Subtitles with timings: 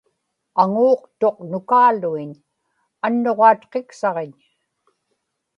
[0.61, 2.31] aŋuuqtuq nukaaluiñ;
[3.05, 4.31] annuġaatqiksaġiñ